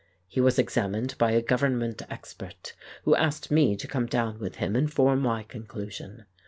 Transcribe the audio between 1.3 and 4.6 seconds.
a Government expert, who asked me to come down with